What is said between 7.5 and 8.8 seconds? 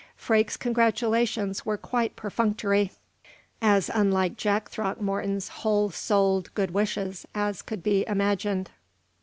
could be imagined.